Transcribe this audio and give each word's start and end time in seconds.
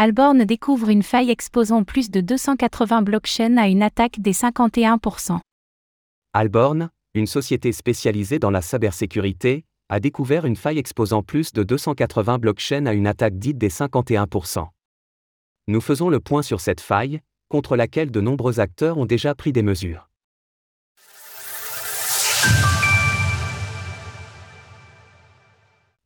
Alborn 0.00 0.44
découvre 0.44 0.90
une 0.90 1.02
faille 1.02 1.28
exposant 1.28 1.82
plus 1.82 2.08
de 2.08 2.20
280 2.20 3.02
blockchains 3.02 3.56
à 3.56 3.66
une 3.66 3.82
attaque 3.82 4.20
des 4.20 4.32
51%. 4.32 5.40
Alborn, 6.32 6.90
une 7.14 7.26
société 7.26 7.72
spécialisée 7.72 8.38
dans 8.38 8.52
la 8.52 8.62
cybersécurité, 8.62 9.64
a 9.88 9.98
découvert 9.98 10.44
une 10.44 10.54
faille 10.54 10.78
exposant 10.78 11.24
plus 11.24 11.52
de 11.52 11.64
280 11.64 12.38
blockchains 12.38 12.86
à 12.86 12.92
une 12.92 13.08
attaque 13.08 13.40
dite 13.40 13.58
des 13.58 13.70
51%. 13.70 14.68
Nous 15.66 15.80
faisons 15.80 16.10
le 16.10 16.20
point 16.20 16.42
sur 16.42 16.60
cette 16.60 16.80
faille, 16.80 17.18
contre 17.48 17.74
laquelle 17.74 18.12
de 18.12 18.20
nombreux 18.20 18.60
acteurs 18.60 18.98
ont 18.98 19.06
déjà 19.06 19.34
pris 19.34 19.52
des 19.52 19.62
mesures. 19.62 20.08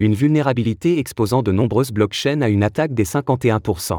Une 0.00 0.14
vulnérabilité 0.14 1.00
exposant 1.00 1.42
de 1.42 1.50
nombreuses 1.50 1.90
blockchains 1.90 2.40
à 2.40 2.48
une 2.48 2.62
attaque 2.62 2.94
des 2.94 3.02
51%. 3.02 3.98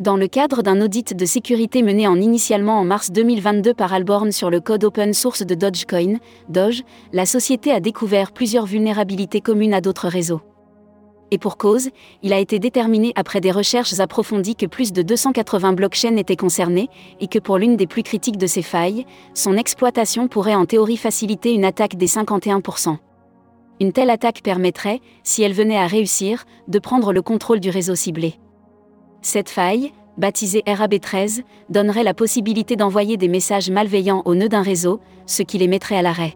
Dans 0.00 0.16
le 0.16 0.26
cadre 0.26 0.62
d'un 0.62 0.80
audit 0.80 1.14
de 1.14 1.24
sécurité 1.24 1.84
mené 1.84 2.08
en 2.08 2.16
initialement 2.20 2.80
en 2.80 2.84
mars 2.84 3.12
2022 3.12 3.74
par 3.74 3.92
Alborn 3.92 4.32
sur 4.32 4.50
le 4.50 4.58
code 4.58 4.82
open 4.82 5.14
source 5.14 5.46
de 5.46 5.54
Dogecoin, 5.54 6.18
Doge, 6.48 6.82
la 7.12 7.26
société 7.26 7.70
a 7.70 7.78
découvert 7.78 8.32
plusieurs 8.32 8.66
vulnérabilités 8.66 9.40
communes 9.40 9.72
à 9.72 9.80
d'autres 9.80 10.08
réseaux. 10.08 10.40
Et 11.30 11.38
pour 11.38 11.58
cause, 11.58 11.90
il 12.24 12.32
a 12.32 12.40
été 12.40 12.58
déterminé 12.58 13.12
après 13.14 13.40
des 13.40 13.52
recherches 13.52 14.00
approfondies 14.00 14.56
que 14.56 14.66
plus 14.66 14.92
de 14.92 15.02
280 15.02 15.74
blockchains 15.74 16.16
étaient 16.16 16.34
concernées, 16.34 16.88
et 17.20 17.28
que 17.28 17.38
pour 17.38 17.58
l'une 17.58 17.76
des 17.76 17.86
plus 17.86 18.02
critiques 18.02 18.38
de 18.38 18.48
ces 18.48 18.62
failles, 18.62 19.06
son 19.32 19.56
exploitation 19.56 20.26
pourrait 20.26 20.56
en 20.56 20.66
théorie 20.66 20.96
faciliter 20.96 21.52
une 21.54 21.64
attaque 21.64 21.94
des 21.94 22.08
51%. 22.08 22.96
Une 23.80 23.92
telle 23.92 24.10
attaque 24.10 24.42
permettrait, 24.42 25.00
si 25.22 25.42
elle 25.42 25.52
venait 25.52 25.78
à 25.78 25.86
réussir, 25.86 26.44
de 26.66 26.78
prendre 26.78 27.12
le 27.12 27.22
contrôle 27.22 27.60
du 27.60 27.70
réseau 27.70 27.94
ciblé. 27.94 28.34
Cette 29.22 29.50
faille, 29.50 29.92
baptisée 30.16 30.62
RAB13, 30.66 31.42
donnerait 31.70 32.02
la 32.02 32.14
possibilité 32.14 32.74
d'envoyer 32.74 33.16
des 33.16 33.28
messages 33.28 33.70
malveillants 33.70 34.22
au 34.24 34.34
nœud 34.34 34.48
d'un 34.48 34.62
réseau, 34.62 35.00
ce 35.26 35.42
qui 35.42 35.58
les 35.58 35.68
mettrait 35.68 35.96
à 35.96 36.02
l'arrêt. 36.02 36.34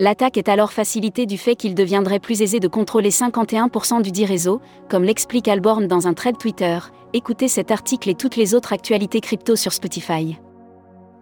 L'attaque 0.00 0.38
est 0.38 0.48
alors 0.48 0.72
facilitée 0.72 1.26
du 1.26 1.36
fait 1.36 1.56
qu'il 1.56 1.74
deviendrait 1.74 2.20
plus 2.20 2.40
aisé 2.42 2.58
de 2.58 2.68
contrôler 2.68 3.10
51% 3.10 4.02
du 4.02 4.10
dit 4.10 4.24
réseau, 4.24 4.60
comme 4.88 5.04
l'explique 5.04 5.48
Alborn 5.48 5.86
dans 5.86 6.08
un 6.08 6.14
thread 6.14 6.38
Twitter. 6.38 6.78
Écoutez 7.12 7.48
cet 7.48 7.70
article 7.70 8.08
et 8.08 8.14
toutes 8.14 8.36
les 8.36 8.54
autres 8.54 8.72
actualités 8.72 9.20
crypto 9.20 9.56
sur 9.56 9.72
Spotify. 9.72 10.38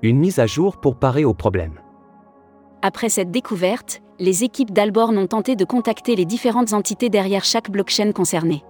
Une 0.02 0.18
mise 0.18 0.38
à 0.38 0.46
jour 0.46 0.76
pour 0.76 0.96
parer 0.96 1.24
au 1.24 1.34
problème. 1.34 1.80
Après 2.82 3.08
cette 3.08 3.30
découverte, 3.30 4.02
les 4.20 4.44
équipes 4.44 4.72
d'Alborn 4.72 5.16
ont 5.18 5.26
tenté 5.26 5.56
de 5.56 5.64
contacter 5.64 6.14
les 6.14 6.24
différentes 6.24 6.72
entités 6.72 7.08
derrière 7.08 7.44
chaque 7.44 7.70
blockchain 7.70 8.12
concernée. 8.12 8.64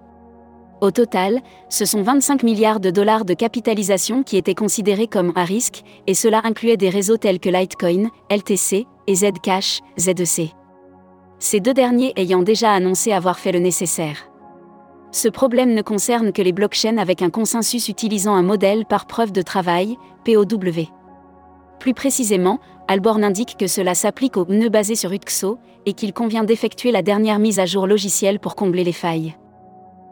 Au 0.81 0.91
total, 0.91 1.41
ce 1.69 1.84
sont 1.84 2.03
25 2.03 2.42
milliards 2.42 2.81
de 2.81 2.91
dollars 2.91 3.25
de 3.25 3.34
capitalisation 3.34 4.23
qui 4.23 4.36
étaient 4.36 4.55
considérés 4.55 5.09
comme 5.09 5.33
à 5.34 5.45
risque, 5.45 5.83
et 6.06 6.14
cela 6.14 6.41
incluait 6.45 6.77
des 6.77 6.89
réseaux 6.89 7.17
tels 7.17 7.41
que 7.41 7.48
Litecoin, 7.48 8.11
LTC 8.31 8.86
et 9.06 9.14
Zcash, 9.14 9.81
ZEC. 9.98 10.55
Ces 11.41 11.61
deux 11.61 11.75
derniers 11.75 12.12
ayant 12.17 12.42
déjà 12.42 12.73
annoncé 12.73 13.12
avoir 13.12 13.39
fait 13.39 13.53
le 13.53 13.59
nécessaire. 13.59 14.31
Ce 15.11 15.29
problème 15.29 15.75
ne 15.75 15.83
concerne 15.83 16.33
que 16.33 16.42
les 16.42 16.53
blockchains 16.53 16.98
avec 16.98 17.23
un 17.23 17.31
consensus 17.31 17.89
utilisant 17.89 18.34
un 18.34 18.42
modèle 18.42 18.84
par 18.86 19.06
preuve 19.06 19.33
de 19.33 19.42
travail, 19.42 19.97
POW. 20.25 20.97
Plus 21.80 21.94
précisément, 21.94 22.58
Alborn 22.88 23.22
indique 23.22 23.56
que 23.58 23.66
cela 23.66 23.94
s'applique 23.94 24.36
aux 24.36 24.46
nœuds 24.46 24.68
basés 24.68 24.94
sur 24.94 25.12
UTXO 25.12 25.58
et 25.86 25.92
qu'il 25.92 26.12
convient 26.12 26.44
d'effectuer 26.44 26.90
la 26.90 27.02
dernière 27.02 27.38
mise 27.38 27.60
à 27.60 27.66
jour 27.66 27.86
logicielle 27.86 28.40
pour 28.40 28.56
combler 28.56 28.84
les 28.84 28.92
failles. 28.92 29.36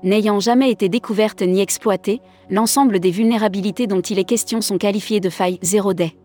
N'ayant 0.03 0.41
jamais 0.41 0.70
été 0.70 0.89
découverte 0.89 1.42
ni 1.42 1.61
exploitée, 1.61 2.20
l'ensemble 2.50 3.00
des 3.00 3.11
vulnérabilités 3.11 3.87
dont 3.87 4.03
il 4.03 4.19
est 4.19 4.25
question 4.25 4.61
sont 4.61 4.78
qualifiées 4.78 5.20
de 5.20 5.31
failles 5.31 5.59
0 5.62 5.94
day. 5.94 6.17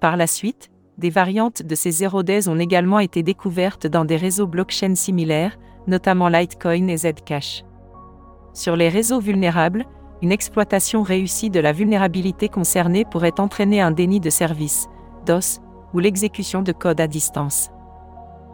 Par 0.00 0.16
la 0.16 0.26
suite, 0.26 0.70
des 0.96 1.10
variantes 1.10 1.62
de 1.62 1.74
ces 1.74 1.90
0 1.90 2.22
days 2.22 2.48
ont 2.48 2.58
également 2.58 3.00
été 3.00 3.22
découvertes 3.22 3.86
dans 3.86 4.04
des 4.04 4.16
réseaux 4.16 4.46
blockchain 4.46 4.94
similaires, 4.94 5.58
notamment 5.86 6.28
Litecoin 6.28 6.88
et 6.88 6.96
Zcash. 6.96 7.64
Sur 8.52 8.76
les 8.76 8.88
réseaux 8.88 9.20
vulnérables, 9.20 9.84
une 10.24 10.32
exploitation 10.32 11.02
réussie 11.02 11.50
de 11.50 11.60
la 11.60 11.72
vulnérabilité 11.72 12.48
concernée 12.48 13.04
pourrait 13.04 13.38
entraîner 13.40 13.82
un 13.82 13.90
déni 13.90 14.20
de 14.20 14.30
service, 14.30 14.86
DOS, 15.26 15.60
ou 15.92 15.98
l'exécution 15.98 16.62
de 16.62 16.72
code 16.72 16.98
à 16.98 17.06
distance. 17.06 17.68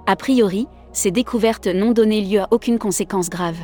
A 0.08 0.16
priori, 0.16 0.66
ces 0.92 1.12
découvertes 1.12 1.68
n'ont 1.68 1.92
donné 1.92 2.22
lieu 2.22 2.40
à 2.40 2.48
aucune 2.50 2.80
conséquence 2.80 3.30
grave. 3.30 3.58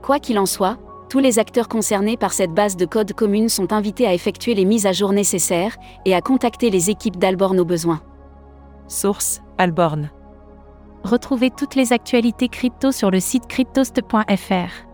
Quoi 0.00 0.20
qu'il 0.20 0.38
en 0.38 0.46
soit, 0.46 0.78
tous 1.10 1.18
les 1.18 1.40
acteurs 1.40 1.66
concernés 1.66 2.16
par 2.16 2.32
cette 2.32 2.52
base 2.52 2.76
de 2.76 2.86
code 2.86 3.12
commune 3.14 3.48
sont 3.48 3.72
invités 3.72 4.06
à 4.06 4.14
effectuer 4.14 4.54
les 4.54 4.64
mises 4.64 4.86
à 4.86 4.92
jour 4.92 5.12
nécessaires 5.12 5.76
et 6.04 6.14
à 6.14 6.20
contacter 6.20 6.70
les 6.70 6.88
équipes 6.88 7.18
d'Alborn 7.18 7.58
au 7.58 7.64
besoin. 7.64 8.00
Source 8.86 9.42
Alborn. 9.58 10.08
Retrouvez 11.02 11.50
toutes 11.50 11.74
les 11.74 11.92
actualités 11.92 12.48
crypto 12.48 12.92
sur 12.92 13.10
le 13.10 13.18
site 13.18 13.48
cryptost.fr. 13.48 14.87